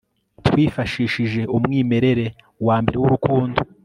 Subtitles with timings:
[0.47, 2.25] Twifashishije umwimerere
[2.65, 3.59] wambere wurukundo